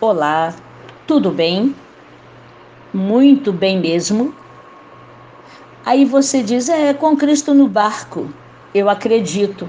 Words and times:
Olá, 0.00 0.54
tudo 1.08 1.32
bem? 1.32 1.74
Muito 2.94 3.52
bem 3.52 3.80
mesmo. 3.80 4.32
Aí 5.84 6.04
você 6.04 6.40
diz: 6.40 6.68
É, 6.68 6.94
com 6.94 7.16
Cristo 7.16 7.52
no 7.52 7.66
barco. 7.66 8.28
Eu 8.72 8.88
acredito. 8.88 9.68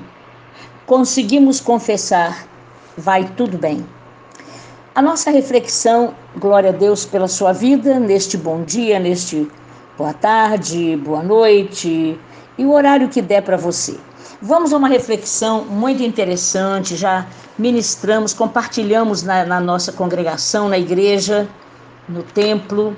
Conseguimos 0.85 1.59
confessar. 1.59 2.45
Vai 2.95 3.27
tudo 3.35 3.57
bem. 3.57 3.83
A 4.93 5.01
nossa 5.01 5.31
reflexão, 5.31 6.13
glória 6.37 6.69
a 6.69 6.73
Deus 6.73 7.07
pela 7.07 7.27
sua 7.27 7.51
vida, 7.51 7.99
neste 7.99 8.37
bom 8.37 8.61
dia, 8.61 8.99
neste 8.99 9.49
boa 9.97 10.13
tarde, 10.13 10.95
boa 10.95 11.23
noite 11.23 12.19
e 12.55 12.65
o 12.65 12.71
horário 12.71 13.09
que 13.09 13.19
der 13.19 13.41
para 13.41 13.57
você. 13.57 13.97
Vamos 14.41 14.71
a 14.71 14.77
uma 14.77 14.87
reflexão 14.87 15.65
muito 15.65 16.01
interessante. 16.01 16.95
Já 16.95 17.27
ministramos, 17.57 18.33
compartilhamos 18.33 19.21
na, 19.21 19.45
na 19.45 19.59
nossa 19.59 19.91
congregação, 19.91 20.69
na 20.69 20.77
igreja, 20.79 21.45
no 22.07 22.23
templo, 22.23 22.95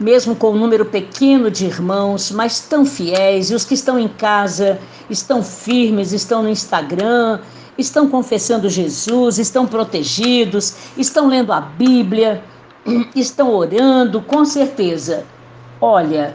mesmo 0.00 0.34
com 0.34 0.52
um 0.52 0.58
número 0.58 0.86
pequeno 0.86 1.50
de 1.50 1.66
irmãos, 1.66 2.30
mas 2.30 2.60
tão 2.60 2.86
fiéis, 2.86 3.50
e 3.50 3.54
os 3.54 3.66
que 3.66 3.74
estão 3.74 3.98
em 3.98 4.08
casa 4.08 4.80
estão 5.10 5.42
firmes, 5.42 6.12
estão 6.12 6.42
no 6.42 6.48
Instagram, 6.48 7.40
estão 7.76 8.08
confessando 8.08 8.70
Jesus, 8.70 9.38
estão 9.38 9.66
protegidos, 9.66 10.74
estão 10.96 11.28
lendo 11.28 11.52
a 11.52 11.60
Bíblia, 11.60 12.42
estão 13.14 13.54
orando, 13.54 14.22
com 14.22 14.46
certeza. 14.46 15.26
Olha, 15.78 16.34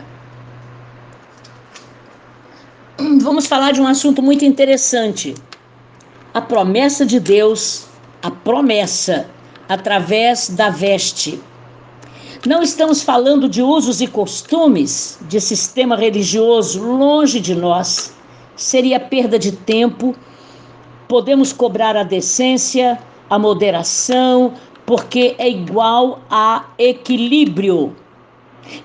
vamos 3.22 3.48
falar 3.48 3.72
de 3.72 3.82
um 3.82 3.88
assunto 3.88 4.22
muito 4.22 4.46
interessante. 4.46 5.34
A 6.34 6.42
promessa 6.42 7.06
de 7.06 7.20
Deus, 7.20 7.86
a 8.22 8.30
promessa 8.30 9.28
através 9.68 10.50
da 10.50 10.70
veste. 10.70 11.40
Não 12.46 12.62
estamos 12.62 13.02
falando 13.02 13.48
de 13.48 13.62
usos 13.62 14.02
e 14.02 14.08
costumes 14.08 15.18
de 15.22 15.40
sistema 15.40 15.96
religioso 15.96 16.84
longe 16.84 17.40
de 17.40 17.56
nós. 17.56 18.14
Seria 18.56 19.00
perda 19.00 19.40
de 19.40 19.54
tempo. 19.54 20.16
Podemos 21.08 21.54
cobrar 21.54 21.96
a 21.96 22.04
decência, 22.04 23.00
a 23.30 23.40
moderação, 23.40 24.54
porque 24.86 25.36
é 25.38 25.50
igual 25.50 26.22
a 26.30 26.66
equilíbrio. 26.78 27.96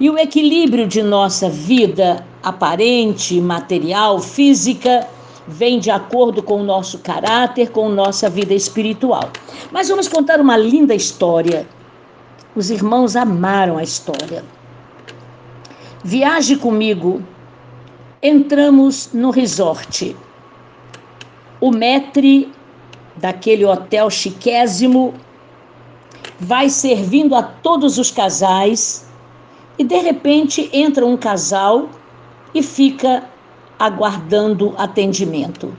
E 0.00 0.10
o 0.10 0.18
equilíbrio 0.18 0.86
de 0.86 1.02
nossa 1.02 1.48
vida 1.48 2.24
aparente, 2.42 3.40
material, 3.40 4.18
física, 4.20 5.06
vem 5.46 5.78
de 5.78 5.90
acordo 5.90 6.42
com 6.42 6.60
o 6.60 6.64
nosso 6.64 6.98
caráter, 6.98 7.70
com 7.70 7.88
nossa 7.88 8.28
vida 8.28 8.52
espiritual. 8.54 9.30
Mas 9.72 9.88
vamos 9.88 10.08
contar 10.08 10.40
uma 10.40 10.56
linda 10.56 10.94
história. 10.94 11.66
Os 12.54 12.70
irmãos 12.70 13.16
amaram 13.16 13.78
a 13.78 13.82
história. 13.82 14.44
Viaje 16.04 16.56
comigo. 16.56 17.22
Entramos 18.22 19.10
no 19.12 19.30
resort. 19.30 20.14
O 21.60 21.70
metre 21.70 22.52
daquele 23.16 23.64
hotel 23.64 24.10
chiquésimo 24.10 25.14
vai 26.38 26.68
servindo 26.68 27.34
a 27.34 27.42
todos 27.42 27.98
os 27.98 28.10
casais 28.10 29.07
e 29.78 29.84
de 29.84 29.98
repente 29.98 30.68
entra 30.72 31.06
um 31.06 31.16
casal 31.16 31.88
e 32.52 32.62
fica 32.62 33.24
aguardando 33.78 34.74
atendimento. 34.76 35.72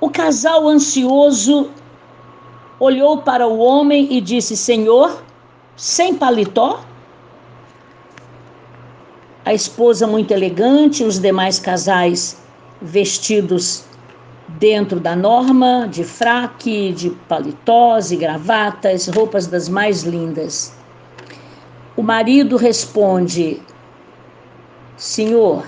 O 0.00 0.08
casal 0.08 0.66
ansioso 0.66 1.70
olhou 2.80 3.18
para 3.18 3.46
o 3.46 3.58
homem 3.58 4.08
e 4.10 4.20
disse: 4.20 4.56
Senhor, 4.56 5.22
sem 5.76 6.14
paletó? 6.14 6.80
A 9.44 9.54
esposa, 9.54 10.06
muito 10.06 10.32
elegante, 10.32 11.04
os 11.04 11.18
demais 11.20 11.58
casais 11.58 12.36
vestidos 12.80 13.84
dentro 14.48 14.98
da 14.98 15.14
norma, 15.14 15.86
de 15.88 16.04
fraque, 16.04 16.92
de 16.92 17.10
paletós 17.28 18.10
e 18.10 18.16
gravatas, 18.16 19.08
roupas 19.08 19.46
das 19.46 19.68
mais 19.68 20.02
lindas. 20.02 20.74
O 21.96 22.02
marido 22.02 22.58
responde: 22.58 23.62
Senhor, 24.98 25.64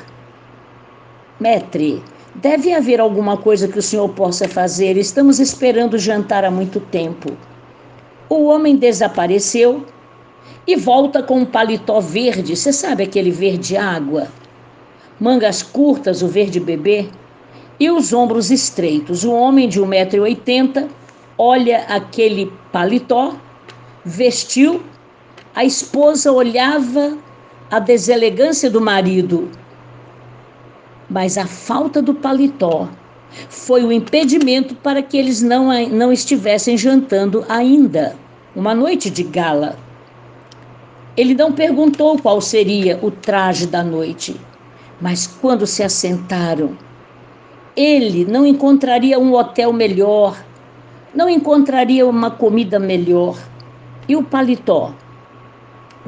metre, 1.40 2.02
deve 2.34 2.74
haver 2.74 3.00
alguma 3.00 3.38
coisa 3.38 3.66
que 3.66 3.78
o 3.78 3.82
senhor 3.82 4.10
possa 4.10 4.46
fazer. 4.46 4.98
Estamos 4.98 5.40
esperando 5.40 5.98
jantar 5.98 6.44
há 6.44 6.50
muito 6.50 6.80
tempo. 6.80 7.34
O 8.28 8.44
homem 8.44 8.76
desapareceu 8.76 9.86
e 10.66 10.76
volta 10.76 11.22
com 11.22 11.38
um 11.38 11.46
paletó 11.46 11.98
verde. 11.98 12.54
Você 12.54 12.74
sabe 12.74 13.04
aquele 13.04 13.30
verde 13.30 13.74
água? 13.74 14.28
Mangas 15.18 15.62
curtas, 15.62 16.22
o 16.22 16.28
verde 16.28 16.60
bebê, 16.60 17.08
e 17.80 17.90
os 17.90 18.12
ombros 18.12 18.50
estreitos. 18.50 19.24
O 19.24 19.32
homem 19.32 19.66
de 19.66 19.80
1,80m 19.80 20.88
olha 21.38 21.86
aquele 21.88 22.52
paletó, 22.70 23.34
vestiu 24.04 24.82
a 25.58 25.64
esposa 25.64 26.30
olhava 26.30 27.18
a 27.68 27.80
deselegância 27.80 28.70
do 28.70 28.80
marido, 28.80 29.50
mas 31.10 31.36
a 31.36 31.48
falta 31.48 32.00
do 32.00 32.14
paletó 32.14 32.88
foi 33.48 33.82
o 33.82 33.90
impedimento 33.90 34.76
para 34.76 35.02
que 35.02 35.16
eles 35.16 35.42
não, 35.42 35.70
não 35.88 36.12
estivessem 36.12 36.76
jantando 36.76 37.44
ainda, 37.48 38.14
uma 38.54 38.72
noite 38.72 39.10
de 39.10 39.24
gala. 39.24 39.76
Ele 41.16 41.34
não 41.34 41.50
perguntou 41.50 42.16
qual 42.20 42.40
seria 42.40 42.96
o 43.02 43.10
traje 43.10 43.66
da 43.66 43.82
noite, 43.82 44.40
mas 45.00 45.26
quando 45.26 45.66
se 45.66 45.82
assentaram, 45.82 46.78
ele 47.74 48.24
não 48.24 48.46
encontraria 48.46 49.18
um 49.18 49.34
hotel 49.34 49.72
melhor, 49.72 50.40
não 51.12 51.28
encontraria 51.28 52.06
uma 52.06 52.30
comida 52.30 52.78
melhor. 52.78 53.36
E 54.08 54.14
o 54.14 54.22
paletó? 54.22 54.94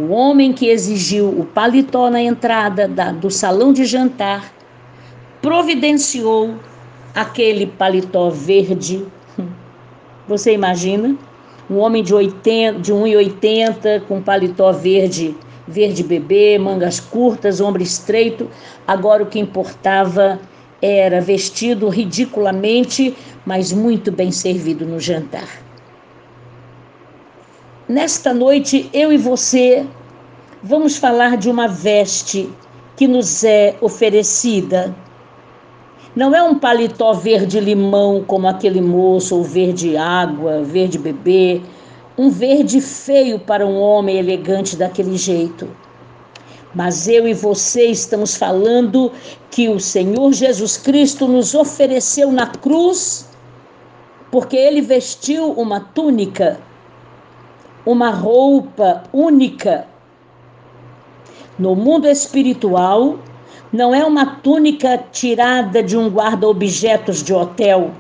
O 0.00 0.12
homem 0.12 0.50
que 0.50 0.66
exigiu 0.66 1.28
o 1.28 1.44
paletó 1.44 2.08
na 2.08 2.22
entrada 2.22 2.88
da, 2.88 3.12
do 3.12 3.30
salão 3.30 3.70
de 3.70 3.84
jantar 3.84 4.50
providenciou 5.42 6.54
aquele 7.14 7.66
paletó 7.66 8.30
verde. 8.30 9.04
Você 10.26 10.54
imagina? 10.54 11.14
Um 11.68 11.76
homem 11.76 12.02
de, 12.02 12.14
80, 12.14 12.80
de 12.80 12.94
1,80 12.94 14.00
com 14.08 14.22
paletó 14.22 14.72
verde, 14.72 15.36
verde 15.68 16.02
bebê, 16.02 16.58
mangas 16.58 16.98
curtas, 16.98 17.60
ombro 17.60 17.82
estreito. 17.82 18.48
Agora 18.88 19.22
o 19.22 19.26
que 19.26 19.38
importava 19.38 20.40
era 20.80 21.20
vestido 21.20 21.90
ridiculamente, 21.90 23.14
mas 23.44 23.70
muito 23.70 24.10
bem 24.10 24.32
servido 24.32 24.86
no 24.86 24.98
jantar. 24.98 25.69
Nesta 27.90 28.32
noite, 28.32 28.88
eu 28.92 29.12
e 29.12 29.16
você 29.16 29.84
vamos 30.62 30.96
falar 30.96 31.36
de 31.36 31.50
uma 31.50 31.66
veste 31.66 32.48
que 32.94 33.08
nos 33.08 33.42
é 33.42 33.74
oferecida. 33.80 34.94
Não 36.14 36.32
é 36.32 36.40
um 36.40 36.56
paletó 36.56 37.12
verde-limão 37.12 38.22
como 38.24 38.46
aquele 38.46 38.80
moço, 38.80 39.34
ou 39.34 39.42
verde-água, 39.42 40.62
verde-bebê, 40.62 41.62
um 42.16 42.30
verde 42.30 42.80
feio 42.80 43.40
para 43.40 43.66
um 43.66 43.80
homem 43.80 44.18
elegante 44.18 44.76
daquele 44.76 45.16
jeito. 45.16 45.68
Mas 46.72 47.08
eu 47.08 47.26
e 47.26 47.34
você 47.34 47.86
estamos 47.86 48.36
falando 48.36 49.10
que 49.50 49.68
o 49.68 49.80
Senhor 49.80 50.32
Jesus 50.32 50.76
Cristo 50.76 51.26
nos 51.26 51.56
ofereceu 51.56 52.30
na 52.30 52.46
cruz, 52.46 53.28
porque 54.30 54.56
ele 54.56 54.80
vestiu 54.80 55.50
uma 55.54 55.80
túnica 55.80 56.69
uma 57.84 58.10
roupa 58.10 59.02
única. 59.12 59.86
No 61.58 61.74
mundo 61.74 62.06
espiritual, 62.06 63.18
não 63.72 63.94
é 63.94 64.04
uma 64.04 64.36
túnica 64.36 64.98
tirada 65.12 65.82
de 65.82 65.96
um 65.96 66.08
guarda-objetos 66.08 67.22
de 67.22 67.32
hotel, 67.32 67.92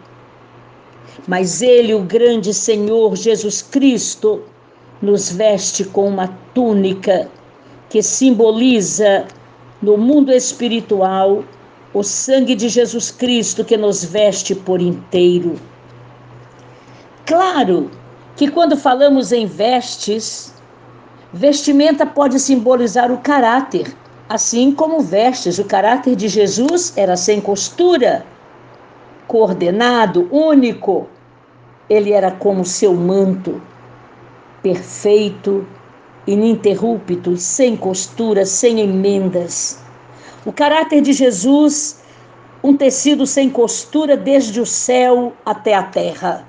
mas 1.26 1.62
Ele, 1.62 1.94
o 1.94 2.02
grande 2.02 2.52
Senhor 2.52 3.14
Jesus 3.16 3.62
Cristo, 3.62 4.42
nos 5.00 5.30
veste 5.30 5.84
com 5.84 6.08
uma 6.08 6.28
túnica 6.54 7.30
que 7.88 8.02
simboliza 8.02 9.26
no 9.80 9.96
mundo 9.96 10.32
espiritual 10.32 11.44
o 11.92 12.02
sangue 12.02 12.54
de 12.54 12.68
Jesus 12.68 13.10
Cristo 13.10 13.64
que 13.64 13.76
nos 13.76 14.04
veste 14.04 14.54
por 14.54 14.80
inteiro. 14.80 15.56
Claro 17.26 17.90
que 18.40 18.50
quando 18.50 18.74
falamos 18.74 19.32
em 19.32 19.44
vestes, 19.44 20.54
vestimenta 21.30 22.06
pode 22.06 22.40
simbolizar 22.40 23.12
o 23.12 23.18
caráter, 23.18 23.94
assim 24.30 24.72
como 24.72 25.02
vestes. 25.02 25.58
O 25.58 25.64
caráter 25.66 26.16
de 26.16 26.26
Jesus 26.26 26.94
era 26.96 27.18
sem 27.18 27.38
costura, 27.38 28.24
coordenado, 29.28 30.26
único. 30.32 31.06
ele 31.86 32.12
era 32.12 32.30
como 32.30 32.64
seu 32.64 32.94
manto, 32.94 33.60
perfeito, 34.62 35.68
ininterrupto, 36.26 37.36
sem 37.36 37.76
costura, 37.76 38.46
sem 38.46 38.80
emendas. 38.80 39.82
O 40.46 40.52
caráter 40.52 41.02
de 41.02 41.12
Jesus, 41.12 42.02
um 42.64 42.74
tecido 42.74 43.26
sem 43.26 43.50
costura 43.50 44.16
desde 44.16 44.62
o 44.62 44.64
céu 44.64 45.34
até 45.44 45.74
a 45.74 45.82
terra. 45.82 46.48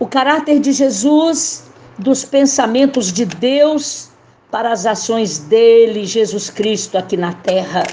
O 0.00 0.06
caráter 0.06 0.60
de 0.60 0.72
Jesus, 0.72 1.64
dos 1.98 2.24
pensamentos 2.24 3.12
de 3.12 3.24
Deus 3.24 4.10
para 4.50 4.72
as 4.72 4.86
ações 4.86 5.38
dele, 5.38 6.06
Jesus 6.06 6.48
Cristo, 6.48 6.96
aqui 6.96 7.16
na 7.16 7.32
terra. 7.32 7.84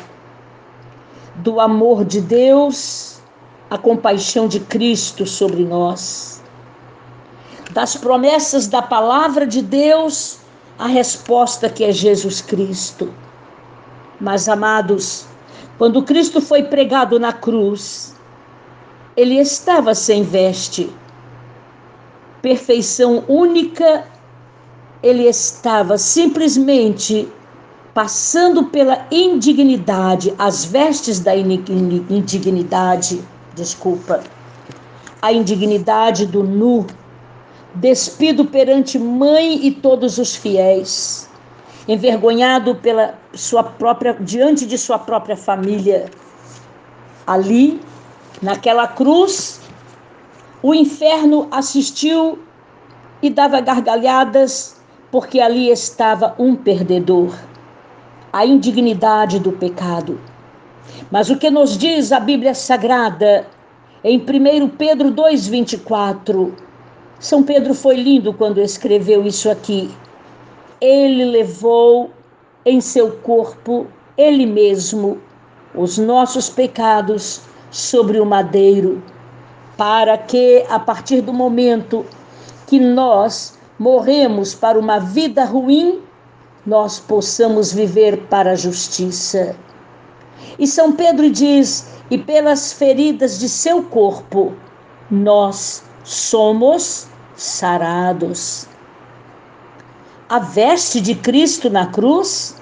Do 1.37 1.59
amor 1.59 2.05
de 2.05 2.21
Deus, 2.21 3.19
a 3.71 3.77
compaixão 3.77 4.47
de 4.47 4.59
Cristo 4.59 5.25
sobre 5.25 5.65
nós. 5.65 6.43
Das 7.71 7.95
promessas 7.95 8.67
da 8.67 8.83
palavra 8.83 9.47
de 9.47 9.63
Deus, 9.63 10.37
a 10.77 10.87
resposta 10.87 11.69
que 11.69 11.83
é 11.83 11.91
Jesus 11.91 12.39
Cristo. 12.39 13.11
Mas, 14.21 14.47
amados, 14.47 15.25
quando 15.79 16.03
Cristo 16.03 16.39
foi 16.39 16.63
pregado 16.63 17.19
na 17.19 17.33
cruz, 17.33 18.15
ele 19.17 19.39
estava 19.39 19.95
sem 19.95 20.23
veste, 20.23 20.89
perfeição 22.45 23.23
única 23.27 24.03
ele 25.01 25.23
estava 25.23 25.97
simplesmente 25.97 27.27
passando 27.91 28.65
pela 28.65 29.07
indignidade, 29.09 30.31
as 30.37 30.63
vestes 30.63 31.19
da 31.19 31.35
indignidade, 31.35 33.19
desculpa, 33.55 34.21
a 35.23 35.33
indignidade 35.33 36.27
do 36.27 36.43
nu, 36.43 36.85
despido 37.73 38.45
perante 38.45 38.99
mãe 38.99 39.65
e 39.65 39.71
todos 39.71 40.19
os 40.19 40.35
fiéis, 40.35 41.27
envergonhado 41.87 42.75
pela 42.75 43.15
sua 43.33 43.63
própria 43.63 44.15
diante 44.19 44.67
de 44.67 44.77
sua 44.77 44.99
própria 44.99 45.35
família. 45.35 46.11
Ali, 47.25 47.81
naquela 48.39 48.87
cruz, 48.87 49.64
o 50.65 50.73
inferno 50.73 51.47
assistiu 51.51 52.39
e 53.21 53.29
dava 53.29 53.61
gargalhadas 53.61 54.81
porque 55.11 55.39
ali 55.39 55.69
estava 55.69 56.33
um 56.39 56.55
perdedor, 56.55 57.37
a 58.33 58.43
indignidade 58.47 59.37
do 59.37 59.51
pecado. 59.51 60.19
Mas 61.11 61.29
o 61.29 61.37
que 61.37 61.51
nos 61.51 61.77
diz 61.77 62.11
a 62.11 62.19
Bíblia 62.19 62.55
Sagrada 62.55 63.45
em 64.03 64.17
1 64.17 64.69
Pedro 64.69 65.11
2,24? 65.11 66.51
São 67.19 67.43
Pedro 67.43 67.75
foi 67.75 67.97
lindo 67.97 68.33
quando 68.33 68.59
escreveu 68.59 69.23
isso 69.23 69.51
aqui. 69.51 69.91
Ele 70.81 71.25
levou 71.25 72.09
em 72.65 72.81
seu 72.81 73.11
corpo, 73.17 73.85
ele 74.17 74.47
mesmo, 74.47 75.19
os 75.75 75.99
nossos 75.99 76.49
pecados 76.49 77.41
sobre 77.69 78.19
o 78.19 78.25
madeiro, 78.25 79.03
para 79.77 80.17
que, 80.17 80.65
a 80.69 80.79
partir 80.79 81.21
do 81.21 81.33
momento 81.33 82.05
que 82.67 82.79
nós 82.79 83.57
morremos 83.77 84.55
para 84.55 84.79
uma 84.79 84.99
vida 84.99 85.43
ruim, 85.43 86.01
nós 86.65 86.99
possamos 86.99 87.71
viver 87.71 88.25
para 88.27 88.51
a 88.51 88.55
justiça. 88.55 89.55
E 90.57 90.65
São 90.65 90.93
Pedro 90.93 91.29
diz: 91.29 91.87
e 92.09 92.17
pelas 92.17 92.73
feridas 92.73 93.39
de 93.39 93.49
seu 93.49 93.83
corpo, 93.83 94.53
nós 95.11 95.83
somos 96.03 97.07
sarados. 97.35 98.67
A 100.29 100.39
veste 100.39 100.99
de 100.99 101.15
Cristo 101.15 101.69
na 101.69 101.87
cruz? 101.87 102.55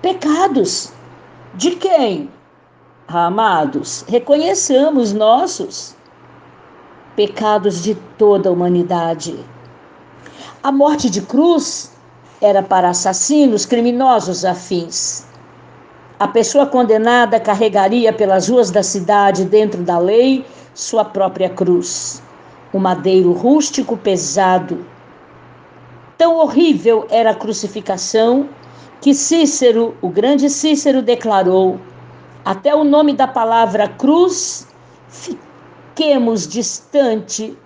Pecados. 0.00 0.92
De 1.54 1.72
quem? 1.72 2.30
Amados, 3.08 4.04
reconheçamos 4.06 5.12
nossos 5.12 5.97
pecados 7.18 7.82
de 7.82 7.96
toda 8.16 8.48
a 8.48 8.52
humanidade. 8.52 9.44
A 10.62 10.70
morte 10.70 11.10
de 11.10 11.20
cruz 11.20 11.90
era 12.40 12.62
para 12.62 12.90
assassinos, 12.90 13.66
criminosos 13.66 14.44
afins. 14.44 15.26
A 16.20 16.28
pessoa 16.28 16.64
condenada 16.64 17.40
carregaria 17.40 18.12
pelas 18.12 18.48
ruas 18.48 18.70
da 18.70 18.84
cidade, 18.84 19.44
dentro 19.44 19.82
da 19.82 19.98
lei, 19.98 20.46
sua 20.74 21.04
própria 21.04 21.50
cruz. 21.50 22.22
Um 22.72 22.78
madeiro 22.78 23.32
rústico 23.32 23.96
pesado. 23.96 24.86
Tão 26.16 26.36
horrível 26.36 27.04
era 27.10 27.30
a 27.30 27.34
crucificação 27.34 28.48
que 29.00 29.12
Cícero, 29.12 29.96
o 30.00 30.08
grande 30.08 30.48
Cícero, 30.48 31.02
declarou: 31.02 31.80
até 32.44 32.72
o 32.76 32.84
nome 32.84 33.12
da 33.12 33.26
palavra 33.26 33.88
cruz, 33.88 34.68
fiquemos 35.98 36.46
distante 36.46 37.58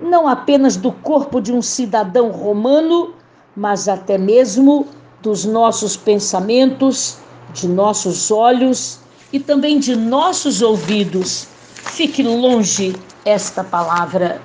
não 0.00 0.26
apenas 0.26 0.74
do 0.76 0.90
corpo 0.90 1.40
de 1.40 1.52
um 1.52 1.62
cidadão 1.62 2.32
romano, 2.32 3.14
mas 3.54 3.86
até 3.86 4.18
mesmo 4.18 4.88
dos 5.22 5.44
nossos 5.44 5.96
pensamentos, 5.96 7.18
de 7.54 7.68
nossos 7.68 8.28
olhos 8.32 8.98
e 9.32 9.38
também 9.38 9.78
de 9.78 9.94
nossos 9.94 10.62
ouvidos. 10.62 11.46
Fique 11.74 12.24
longe 12.24 12.96
esta 13.24 13.62
palavra. 13.62 14.42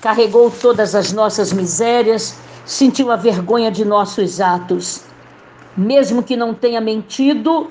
Carregou 0.00 0.48
todas 0.48 0.94
as 0.94 1.12
nossas 1.12 1.52
misérias, 1.52 2.36
sentiu 2.64 3.10
a 3.10 3.16
vergonha 3.16 3.68
de 3.68 3.84
nossos 3.84 4.40
atos. 4.40 5.00
Mesmo 5.76 6.22
que 6.22 6.36
não 6.36 6.54
tenha 6.54 6.80
mentido, 6.80 7.68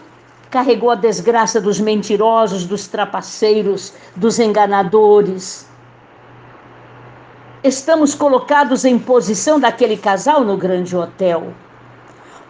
carregou 0.52 0.92
a 0.92 0.96
desgraça 0.96 1.60
dos 1.60 1.80
mentirosos, 1.80 2.66
dos 2.66 2.88
trapaceiros, 2.88 3.94
dos 4.16 4.38
enganadores 4.38 5.72
estamos 7.64 8.16
colocados 8.16 8.86
em 8.86 8.98
posição 8.98 9.60
daquele 9.60 9.96
casal 9.96 10.44
no 10.44 10.58
grande 10.58 10.96
hotel. 10.96 11.54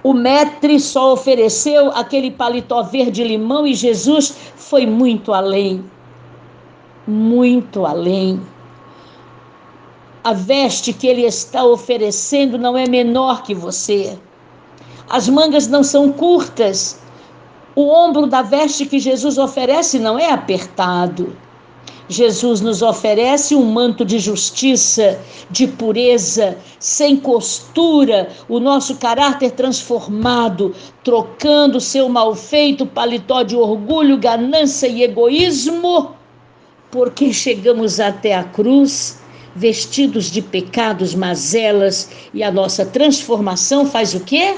O 0.04 0.14
metre 0.14 0.80
só 0.80 1.14
ofereceu 1.14 1.92
aquele 1.92 2.32
paletó 2.32 2.82
verde-limão 2.84 3.68
e 3.68 3.74
Jesus 3.74 4.36
foi 4.56 4.86
muito 4.86 5.34
além. 5.34 5.84
Muito 7.06 7.86
além. 7.86 8.42
A 10.24 10.34
veste 10.34 10.94
que 10.94 11.08
ele 11.08 11.26
está 11.26 11.64
oferecendo 11.64 12.58
não 12.58 12.78
é 12.78 12.88
menor 12.88 13.44
que 13.44 13.54
você. 13.54 14.18
As 15.10 15.28
mangas 15.28 15.68
não 15.68 15.84
são 15.84 16.12
curtas. 16.12 17.01
O 17.76 17.88
ombro 17.88 18.28
da 18.28 18.42
veste 18.42 18.86
que 18.86 19.00
Jesus 19.00 19.38
oferece 19.38 19.98
não 19.98 20.20
é 20.20 20.32
apertado. 20.32 21.36
Jesus 22.10 22.60
nos 22.60 22.82
oferece 22.82 23.56
um 23.56 23.64
manto 23.64 24.04
de 24.04 24.20
justiça, 24.20 25.18
de 25.50 25.66
pureza, 25.66 26.58
sem 26.78 27.16
costura, 27.16 28.30
o 28.50 28.60
nosso 28.60 28.98
caráter 28.98 29.52
transformado, 29.52 30.76
trocando 31.06 31.80
seu 31.80 32.10
malfeito 32.10 32.86
paletó 32.86 33.44
de 33.44 33.56
orgulho, 33.56 34.18
ganância 34.18 34.88
e 34.88 35.04
egoísmo, 35.04 36.12
porque 36.92 37.32
chegamos 37.32 38.02
até 38.02 38.36
a 38.36 38.44
cruz 38.44 39.22
vestidos 39.56 40.30
de 40.30 40.42
pecados, 40.42 41.16
mazelas, 41.16 42.10
e 42.34 42.44
a 42.44 42.52
nossa 42.52 42.86
transformação 42.86 43.86
faz 43.86 44.14
o 44.14 44.20
quê? 44.20 44.56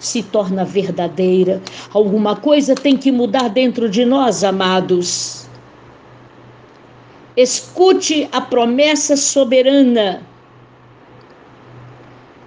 Se 0.00 0.22
torna 0.22 0.64
verdadeira. 0.64 1.62
Alguma 1.92 2.34
coisa 2.34 2.74
tem 2.74 2.96
que 2.96 3.12
mudar 3.12 3.48
dentro 3.48 3.88
de 3.88 4.04
nós, 4.04 4.42
amados. 4.42 5.46
Escute 7.36 8.28
a 8.32 8.40
promessa 8.40 9.16
soberana, 9.16 10.22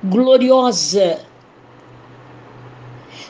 gloriosa. 0.03 1.21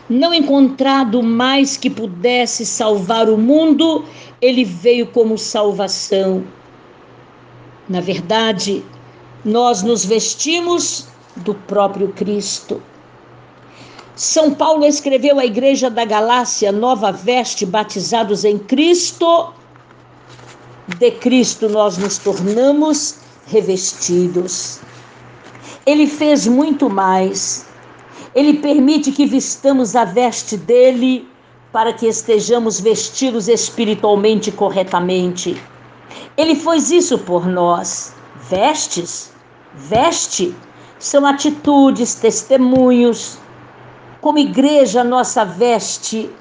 Não 0.10 0.34
encontrado 0.34 1.22
mais 1.22 1.78
que 1.78 1.90
pudesse 1.90 2.66
salvar 2.66 3.30
o 3.30 3.38
mundo, 3.38 4.04
ele 4.42 4.66
veio 4.66 5.08
como 5.08 5.38
salvação. 5.38 6.44
Na 7.88 8.02
verdade, 8.02 8.84
nós 9.44 9.84
nos 9.84 10.06
vestimos 10.06 11.08
do 11.38 11.54
próprio 11.54 12.10
Cristo. 12.10 12.82
São 14.16 14.54
Paulo 14.54 14.86
escreveu 14.86 15.40
à 15.40 15.46
igreja 15.46 15.90
da 15.90 16.06
Galácia, 16.06 16.72
nova 16.72 17.12
veste, 17.12 17.66
batizados 17.66 18.46
em 18.46 18.58
Cristo 18.60 19.54
de 20.88 21.12
Cristo 21.12 21.70
nós 21.70 21.98
nos 21.98 22.18
tornamos 22.18 23.16
revestidos. 23.48 24.80
Ele 25.86 26.08
fez 26.08 26.46
muito 26.46 26.90
mais. 26.90 27.66
Ele 28.36 28.56
permite 28.56 29.12
que 29.12 29.26
vistamos 29.26 29.96
a 29.96 30.06
veste 30.06 30.58
dele 30.58 31.28
para 31.72 31.94
que 31.94 32.06
estejamos 32.06 32.80
vestidos 32.80 33.48
espiritualmente 33.48 34.52
corretamente. 34.52 35.62
Ele 36.36 36.56
fez 36.56 36.92
isso 36.92 37.18
por 37.20 37.48
nós. 37.48 38.14
Vestes, 38.50 39.32
veste, 39.74 40.54
são 41.00 41.26
atitudes, 41.26 42.16
testemunhos. 42.16 43.38
Como 44.24 44.40
igreja, 44.40 45.04
nossa 45.04 45.44
veste, 45.44 46.34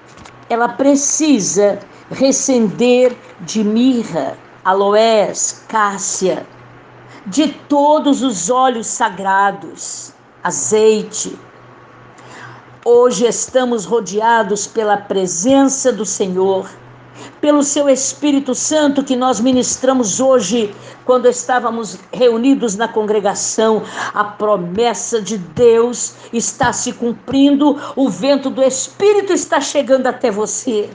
ela 0.48 0.68
precisa 0.68 1.80
recender 2.12 3.12
de 3.40 3.64
mirra, 3.64 4.38
aloés, 4.64 5.64
cássia, 5.66 6.46
de 7.26 7.48
todos 7.48 8.22
os 8.22 8.48
óleos 8.48 8.86
sagrados, 8.86 10.12
azeite. 10.44 11.36
Hoje 12.84 13.26
estamos 13.26 13.84
rodeados 13.84 14.68
pela 14.68 14.96
presença 14.96 15.92
do 15.92 16.06
Senhor, 16.06 16.70
pelo 17.42 17.64
seu 17.64 17.88
Espírito 17.88 18.54
Santo 18.54 19.02
que 19.02 19.16
nós 19.16 19.40
ministramos 19.40 20.20
hoje 20.20 20.72
quando 21.04 21.28
estávamos 21.28 21.98
reunidos 22.12 22.76
na 22.76 22.86
congregação. 22.86 23.82
A 24.14 24.22
promessa 24.22 25.20
de 25.20 25.36
Deus 25.36 26.14
está 26.32 26.72
se 26.72 26.92
cumprindo, 26.92 27.76
o 27.96 28.08
vento 28.08 28.48
do 28.48 28.62
Espírito 28.62 29.32
está 29.32 29.60
chegando 29.60 30.06
até 30.06 30.30
você. 30.30 30.88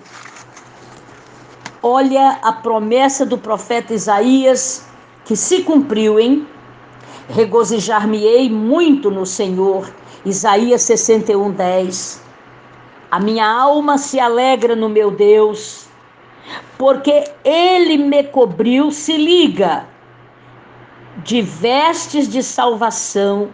Olha 1.83 2.39
a 2.41 2.53
promessa 2.53 3.25
do 3.25 3.37
profeta 3.37 3.93
Isaías 3.93 4.87
que 5.25 5.35
se 5.35 5.63
cumpriu, 5.63 6.17
hein? 6.17 6.47
Regozijar-me-ei 7.27 8.49
muito 8.49 9.11
no 9.11 9.25
Senhor. 9.25 9.91
Isaías 10.25 10.81
61, 10.83 11.51
10. 11.51 12.21
A 13.11 13.19
minha 13.19 13.45
alma 13.45 13.97
se 13.97 14.17
alegra 14.17 14.77
no 14.77 14.87
meu 14.87 15.11
Deus, 15.11 15.86
porque 16.77 17.23
ele 17.43 17.97
me 17.97 18.23
cobriu, 18.23 18.91
se 18.91 19.17
liga, 19.17 19.85
de 21.23 21.41
vestes 21.41 22.27
de 22.27 22.43
salvação 22.43 23.49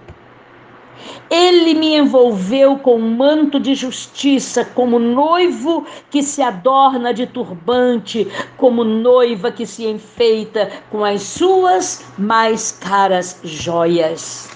ele 1.29 1.73
me 1.73 1.95
envolveu 1.95 2.77
com 2.77 2.95
um 2.95 3.15
manto 3.15 3.59
de 3.59 3.73
justiça, 3.73 4.63
como 4.63 4.99
noivo 4.99 5.85
que 6.09 6.21
se 6.21 6.41
adorna 6.41 7.13
de 7.13 7.25
turbante, 7.25 8.27
como 8.57 8.83
noiva 8.83 9.51
que 9.51 9.65
se 9.65 9.85
enfeita 9.85 10.69
com 10.91 11.03
as 11.03 11.23
suas 11.23 12.03
mais 12.17 12.71
caras 12.71 13.39
joias. 13.43 14.47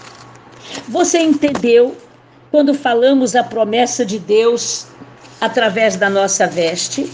Você 0.87 1.19
entendeu 1.19 1.95
quando 2.51 2.73
falamos 2.73 3.35
a 3.35 3.43
promessa 3.43 4.05
de 4.05 4.19
Deus 4.19 4.87
através 5.41 5.95
da 5.95 6.09
nossa 6.09 6.47
veste? 6.47 7.09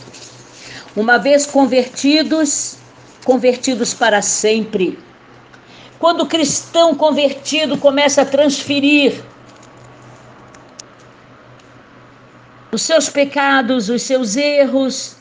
Uma 0.95 1.17
vez 1.17 1.45
convertidos, 1.45 2.77
convertidos 3.23 3.93
para 3.93 4.21
sempre 4.21 4.97
quando 6.03 6.19
o 6.19 6.25
cristão 6.25 6.93
convertido 6.93 7.77
começa 7.77 8.23
a 8.23 8.25
transferir 8.25 9.23
os 12.73 12.81
seus 12.81 13.07
pecados, 13.07 13.87
os 13.87 14.01
seus 14.01 14.35
erros, 14.35 15.15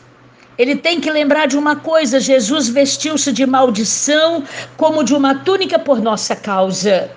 ele 0.59 0.75
tem 0.75 1.01
que 1.01 1.09
lembrar 1.09 1.47
de 1.47 1.57
uma 1.57 1.77
coisa: 1.77 2.19
Jesus 2.19 2.69
vestiu-se 2.69 3.31
de 3.31 3.47
maldição 3.47 4.43
como 4.77 5.05
de 5.05 5.15
uma 5.15 5.37
túnica 5.37 5.79
por 5.79 6.03
nossa 6.03 6.35
causa. 6.35 7.13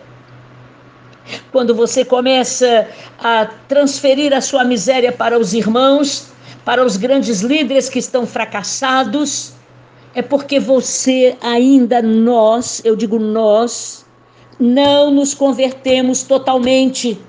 Quando 1.51 1.73
você 1.73 2.05
começa 2.05 2.87
a 3.17 3.47
transferir 3.67 4.31
a 4.31 4.41
sua 4.41 4.63
miséria 4.63 5.11
para 5.11 5.39
os 5.39 5.55
irmãos, 5.55 6.27
para 6.65 6.83
os 6.83 6.97
grandes 6.97 7.41
líderes 7.41 7.87
que 7.87 7.99
estão 7.99 8.25
fracassados, 8.25 9.53
é 10.15 10.21
porque 10.23 10.59
você 10.59 11.37
ainda, 11.39 12.01
nós, 12.01 12.81
eu 12.83 12.95
digo 12.95 13.19
nós, 13.19 14.03
não 14.59 15.11
nos 15.11 15.35
convertemos 15.35 16.23
totalmente. 16.23 17.21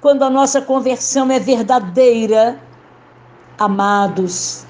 Quando 0.00 0.22
a 0.22 0.30
nossa 0.30 0.62
conversão 0.62 1.30
é 1.30 1.38
verdadeira, 1.38 2.58
amados, 3.58 4.64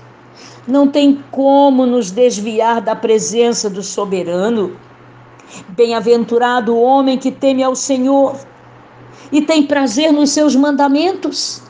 não 0.67 0.89
tem 0.89 1.23
como 1.31 1.87
nos 1.87 2.11
desviar 2.11 2.81
da 2.81 2.97
presença 2.97 3.71
do 3.71 3.83
soberano. 3.83 4.77
Bem-aventurado 5.69 6.75
o 6.75 6.83
homem 6.83 7.17
que 7.17 7.31
teme 7.31 7.63
ao 7.63 7.77
Senhor 7.77 8.37
e 9.31 9.41
tem 9.41 9.63
prazer 9.63 10.13
nos 10.13 10.31
seus 10.31 10.57
mandamentos. 10.57 11.68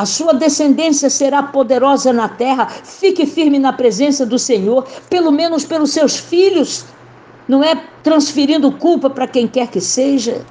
A 0.00 0.06
sua 0.06 0.32
descendência 0.32 1.10
será 1.10 1.42
poderosa 1.42 2.10
na 2.10 2.26
terra. 2.26 2.66
Fique 2.68 3.26
firme 3.26 3.58
na 3.58 3.70
presença 3.70 4.24
do 4.24 4.38
Senhor, 4.38 4.88
pelo 5.10 5.30
menos 5.30 5.66
pelos 5.66 5.90
seus 5.90 6.16
filhos. 6.16 6.86
Não 7.46 7.62
é 7.62 7.74
transferindo 8.02 8.72
culpa 8.72 9.10
para 9.10 9.26
quem 9.26 9.46
quer 9.46 9.68
que 9.68 9.78
seja. 9.78 10.42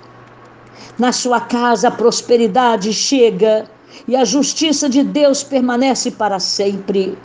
Na 1.00 1.12
sua 1.12 1.42
casa 1.42 1.88
a 1.88 1.92
prosperidade 1.92 2.94
chega 2.94 3.68
e 4.08 4.16
a 4.16 4.24
justiça 4.24 4.88
de 4.88 5.02
Deus 5.02 5.42
permanece 5.42 6.12
para 6.12 6.40
sempre. 6.40 7.18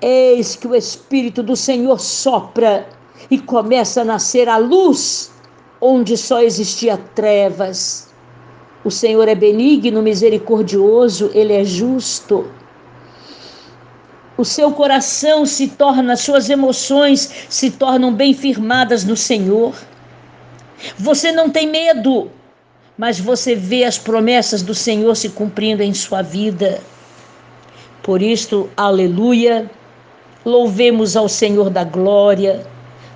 Eis 0.00 0.54
que 0.54 0.68
o 0.68 0.76
Espírito 0.76 1.42
do 1.42 1.56
Senhor 1.56 1.98
sopra 1.98 2.86
e 3.28 3.40
começa 3.40 4.02
a 4.02 4.04
nascer 4.04 4.48
a 4.48 4.56
luz 4.56 5.32
onde 5.80 6.16
só 6.16 6.40
existia 6.40 6.96
trevas. 6.96 8.09
O 8.84 8.90
Senhor 8.90 9.28
é 9.28 9.34
benigno, 9.34 10.02
misericordioso, 10.02 11.30
ele 11.34 11.52
é 11.52 11.64
justo. 11.64 12.50
O 14.38 14.44
seu 14.44 14.72
coração 14.72 15.44
se 15.44 15.68
torna, 15.68 16.16
suas 16.16 16.48
emoções 16.48 17.46
se 17.50 17.70
tornam 17.70 18.12
bem 18.12 18.32
firmadas 18.32 19.04
no 19.04 19.14
Senhor. 19.14 19.74
Você 20.96 21.30
não 21.30 21.50
tem 21.50 21.66
medo, 21.66 22.30
mas 22.96 23.20
você 23.20 23.54
vê 23.54 23.84
as 23.84 23.98
promessas 23.98 24.62
do 24.62 24.74
Senhor 24.74 25.14
se 25.14 25.28
cumprindo 25.28 25.82
em 25.82 25.92
sua 25.92 26.22
vida. 26.22 26.80
Por 28.02 28.22
isto, 28.22 28.70
aleluia, 28.74 29.70
louvemos 30.42 31.16
ao 31.16 31.28
Senhor 31.28 31.68
da 31.68 31.84
glória, 31.84 32.66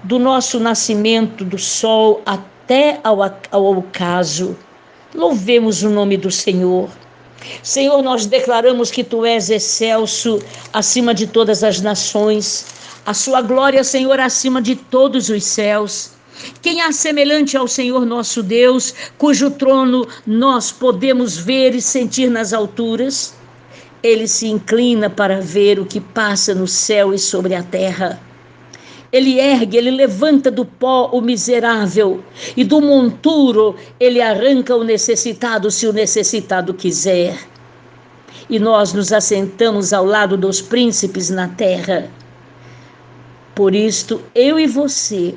do 0.02 0.18
nosso 0.18 0.60
nascimento 0.60 1.42
do 1.42 1.56
sol 1.56 2.20
até 2.26 3.00
ao, 3.02 3.20
ao 3.50 3.78
ocaso. 3.78 4.54
Louvemos 5.14 5.84
o 5.84 5.90
nome 5.90 6.16
do 6.16 6.30
Senhor. 6.30 6.90
Senhor, 7.62 8.02
nós 8.02 8.26
declaramos 8.26 8.90
que 8.90 9.04
tu 9.04 9.24
és 9.24 9.48
excelso 9.48 10.40
acima 10.72 11.14
de 11.14 11.26
todas 11.26 11.62
as 11.62 11.80
nações, 11.80 12.66
a 13.06 13.14
sua 13.14 13.40
glória, 13.40 13.84
Senhor, 13.84 14.18
acima 14.18 14.60
de 14.60 14.74
todos 14.74 15.28
os 15.28 15.44
céus. 15.44 16.10
Quem 16.60 16.80
há 16.80 16.90
semelhante 16.90 17.56
ao 17.56 17.68
Senhor 17.68 18.04
nosso 18.04 18.42
Deus, 18.42 18.92
cujo 19.16 19.52
trono 19.52 20.06
nós 20.26 20.72
podemos 20.72 21.36
ver 21.36 21.76
e 21.76 21.80
sentir 21.80 22.28
nas 22.28 22.52
alturas? 22.52 23.34
Ele 24.02 24.26
se 24.26 24.48
inclina 24.48 25.08
para 25.08 25.40
ver 25.40 25.78
o 25.78 25.86
que 25.86 26.00
passa 26.00 26.54
no 26.54 26.66
céu 26.66 27.14
e 27.14 27.18
sobre 27.18 27.54
a 27.54 27.62
terra. 27.62 28.20
Ele 29.14 29.38
ergue, 29.38 29.76
ele 29.76 29.92
levanta 29.92 30.50
do 30.50 30.64
pó 30.64 31.08
o 31.12 31.20
miserável, 31.20 32.20
e 32.56 32.64
do 32.64 32.80
monturo 32.80 33.76
ele 34.00 34.20
arranca 34.20 34.74
o 34.74 34.82
necessitado, 34.82 35.70
se 35.70 35.86
o 35.86 35.92
necessitado 35.92 36.74
quiser. 36.74 37.38
E 38.50 38.58
nós 38.58 38.92
nos 38.92 39.12
assentamos 39.12 39.92
ao 39.92 40.04
lado 40.04 40.36
dos 40.36 40.60
príncipes 40.60 41.30
na 41.30 41.46
terra. 41.46 42.10
Por 43.54 43.72
isto, 43.72 44.20
eu 44.34 44.58
e 44.58 44.66
você 44.66 45.36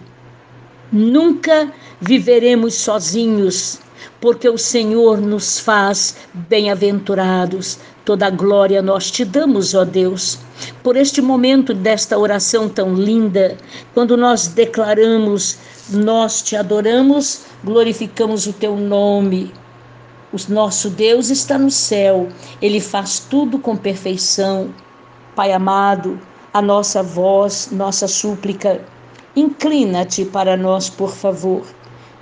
nunca 0.91 1.72
viveremos 2.01 2.74
sozinhos, 2.74 3.79
porque 4.20 4.48
o 4.50 4.58
Senhor 4.58 5.20
nos 5.20 5.60
faz 5.60 6.16
bem-aventurados. 6.34 7.80
Toda 8.06 8.27
a 8.27 8.30
glória 8.30 8.82
nós 8.82 9.12
te 9.12 9.25
damos, 9.25 9.74
ó 9.75 9.84
Deus, 9.84 10.39
por 10.82 10.96
este 10.96 11.22
momento 11.22 11.74
desta 11.74 12.18
oração 12.18 12.70
tão 12.70 12.94
linda, 12.94 13.58
quando 13.94 14.16
nós 14.16 14.48
declaramos, 14.48 15.58
nós 15.89 16.42
te 16.42 16.56
adoramos, 16.56 17.42
glorificamos 17.63 18.48
o 18.48 18.54
teu 18.54 18.75
nome. 18.77 19.51
O 20.32 20.38
nosso 20.51 20.89
Deus 20.89 21.30
está 21.30 21.58
no 21.58 21.72
céu, 21.72 22.27
ele 22.62 22.80
faz 22.80 23.20
tudo 23.20 23.60
com 23.60 23.75
perfeição. 23.75 24.74
Pai 25.36 25.51
amado, 25.51 26.20
a 26.54 26.62
nossa 26.62 27.04
voz, 27.04 27.70
nossa 27.72 28.08
súplica, 28.08 28.82
inclina-te 29.36 30.25
para 30.25 30.58
nós, 30.58 30.89
por 30.89 31.12
favor. 31.12 31.63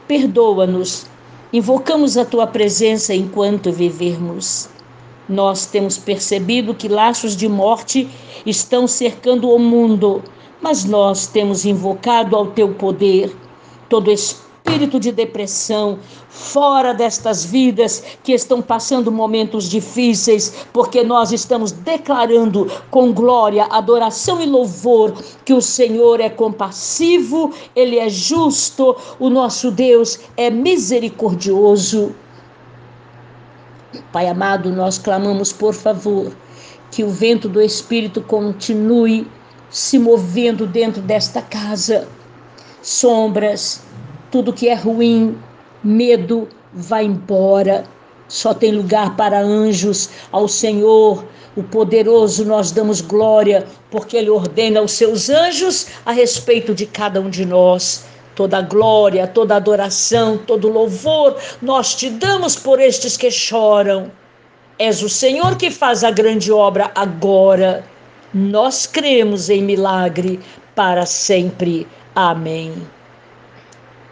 Perdoa-nos 0.07 1.07
Invocamos 1.53 2.17
a 2.17 2.25
tua 2.25 2.47
presença 2.47 3.13
enquanto 3.13 3.71
vivermos. 3.71 4.67
Nós 5.29 5.65
temos 5.65 5.97
percebido 5.97 6.73
que 6.73 6.87
laços 6.87 7.35
de 7.35 7.47
morte 7.47 8.09
estão 8.45 8.87
cercando 8.87 9.49
o 9.49 9.59
mundo, 9.59 10.23
mas 10.61 10.85
nós 10.85 11.27
temos 11.27 11.65
invocado 11.65 12.35
ao 12.35 12.47
teu 12.47 12.73
poder 12.73 13.35
todo 13.89 14.11
espírito 14.65 14.99
de 14.99 15.11
depressão, 15.11 15.99
fora 16.27 16.91
destas 16.91 17.45
vidas 17.45 18.03
que 18.23 18.33
estão 18.33 18.63
passando 18.63 19.11
momentos 19.11 19.69
difíceis, 19.69 20.65
porque 20.73 21.03
nós 21.03 21.31
estamos 21.31 21.71
declarando 21.71 22.69
com 22.89 23.13
glória, 23.13 23.65
adoração 23.65 24.41
e 24.41 24.45
louvor 24.47 25.13
que 25.45 25.53
o 25.53 25.61
Senhor 25.61 26.19
é 26.19 26.29
compassivo, 26.29 27.53
ele 27.75 27.99
é 27.99 28.09
justo, 28.09 28.95
o 29.19 29.29
nosso 29.29 29.69
Deus 29.69 30.19
é 30.35 30.49
misericordioso. 30.49 32.15
Pai 34.11 34.27
amado, 34.27 34.71
nós 34.71 34.97
clamamos, 34.97 35.53
por 35.53 35.75
favor, 35.75 36.31
que 36.91 37.03
o 37.03 37.09
vento 37.09 37.47
do 37.47 37.61
Espírito 37.61 38.19
continue 38.19 39.27
se 39.69 39.99
movendo 39.99 40.65
dentro 40.65 41.01
desta 41.01 41.41
casa. 41.41 42.07
Sombras, 42.81 43.81
tudo 44.35 44.51
que 44.51 44.67
é 44.67 44.73
ruim, 44.73 45.37
medo, 45.81 46.49
vai 46.73 47.05
embora. 47.05 47.85
Só 48.27 48.53
tem 48.53 48.73
lugar 48.73 49.15
para 49.15 49.39
anjos. 49.39 50.09
Ao 50.29 50.45
Senhor, 50.45 51.23
o 51.55 51.63
poderoso, 51.63 52.43
nós 52.43 52.69
damos 52.69 52.99
glória, 52.99 53.65
porque 53.89 54.17
Ele 54.17 54.29
ordena 54.29 54.81
aos 54.81 54.91
seus 54.91 55.29
anjos 55.29 55.87
a 56.05 56.11
respeito 56.11 56.75
de 56.75 56.85
cada 56.85 57.21
um 57.21 57.29
de 57.29 57.45
nós. 57.45 58.03
Toda 58.35 58.61
glória, 58.61 59.25
toda 59.25 59.55
adoração, 59.55 60.37
todo 60.37 60.67
louvor, 60.67 61.37
nós 61.61 61.95
te 61.95 62.09
damos 62.09 62.57
por 62.57 62.81
estes 62.81 63.15
que 63.15 63.31
choram. 63.31 64.11
És 64.77 65.01
o 65.01 65.07
Senhor 65.07 65.55
que 65.55 65.71
faz 65.71 66.03
a 66.03 66.11
grande 66.11 66.51
obra 66.51 66.91
agora. 66.93 67.85
Nós 68.33 68.85
cremos 68.85 69.49
em 69.49 69.61
milagre 69.61 70.41
para 70.75 71.05
sempre. 71.05 71.87
Amém. 72.13 72.73